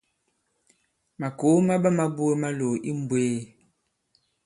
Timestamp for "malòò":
2.41-2.71